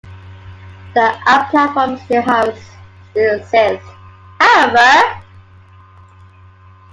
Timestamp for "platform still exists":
1.51-3.87